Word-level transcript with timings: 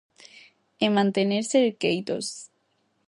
E 0.85 0.87
manterse 0.95 1.57
ergueitos. 1.67 2.25